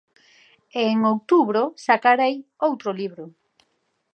E 0.79 0.81
en 0.93 0.99
outubro 1.11 1.61
sacarei 1.85 2.35
outro 2.67 2.89
libro. 2.99 3.23